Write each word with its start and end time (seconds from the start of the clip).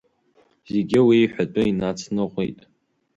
Зегьы 0.71 0.99
уи 1.07 1.17
иҳәатәы 1.23 1.63
инацныҟәеит. 1.65 2.59